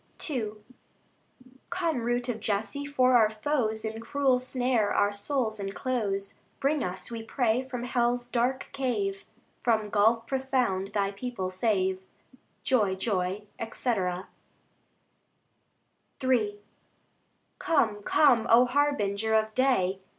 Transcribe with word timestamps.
II 0.27 0.53
Come, 1.69 1.97
Root 1.99 2.27
of 2.27 2.39
Jesse! 2.39 2.87
for 2.87 3.15
our 3.15 3.29
foes 3.29 3.85
In 3.85 3.99
cruel 4.01 4.39
snare 4.39 4.91
our 4.91 5.13
souls 5.13 5.59
enclose; 5.59 6.39
Bring 6.59 6.83
us, 6.83 7.11
we 7.11 7.21
pray, 7.21 7.61
from 7.61 7.83
hell's 7.83 8.27
dark 8.27 8.69
cave, 8.71 9.25
From 9.59 9.91
gulf 9.91 10.25
profound 10.25 10.93
Thy 10.93 11.11
people 11.11 11.51
save. 11.51 12.01
Joy, 12.63 12.95
joy, 12.95 13.43
&c. 13.73 13.89
III 16.27 16.59
Come, 17.59 18.01
come, 18.01 18.47
O 18.49 18.65
Harbinger 18.65 19.35
of 19.35 19.53
day! 19.53 19.99